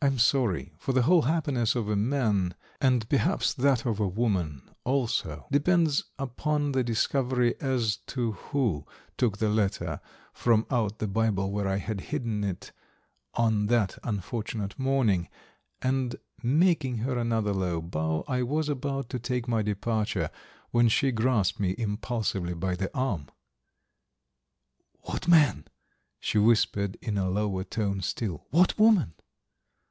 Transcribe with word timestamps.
I 0.00 0.06
am 0.06 0.18
sorry, 0.18 0.72
for 0.78 0.92
the 0.92 1.02
whole 1.02 1.22
happiness 1.22 1.76
of 1.76 1.88
a 1.88 1.94
man, 1.94 2.56
and 2.80 3.08
perhaps 3.08 3.54
that 3.54 3.86
of 3.86 4.00
a 4.00 4.08
woman 4.08 4.68
also, 4.82 5.46
depends 5.52 6.02
upon 6.18 6.72
the 6.72 6.82
discovery 6.82 7.54
as 7.60 7.98
to 8.08 8.32
who 8.32 8.84
took 9.16 9.38
the 9.38 9.48
letter 9.48 10.00
from 10.32 10.66
out 10.72 10.98
the 10.98 11.06
Bible 11.06 11.52
where 11.52 11.68
I 11.68 11.76
had 11.76 12.00
hidden 12.10 12.42
it 12.42 12.72
on 13.34 13.66
that 13.66 13.96
unfortunate 14.02 14.76
morning." 14.76 15.28
And 15.80 16.16
making 16.42 16.96
her 16.98 17.16
another 17.16 17.52
low 17.52 17.80
bow, 17.80 18.24
I 18.26 18.42
was 18.42 18.68
about 18.68 19.08
to 19.10 19.20
take 19.20 19.46
my 19.46 19.62
departure 19.62 20.30
when 20.72 20.88
she 20.88 21.12
grasped 21.12 21.60
me 21.60 21.76
impulsively 21.78 22.54
by 22.54 22.74
the 22.74 22.90
arm. 22.92 23.28
"What 25.02 25.28
man?" 25.28 25.66
she 26.18 26.38
whispered, 26.38 26.96
and 27.02 27.16
in 27.18 27.18
a 27.18 27.30
lower 27.30 27.62
tone 27.62 28.00
still, 28.00 28.48
"What 28.50 28.76
woman?" 28.76 29.14